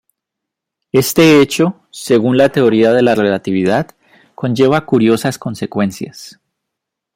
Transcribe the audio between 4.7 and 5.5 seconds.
curiosas